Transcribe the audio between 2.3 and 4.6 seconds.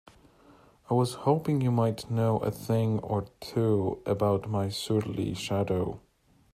a thing or two about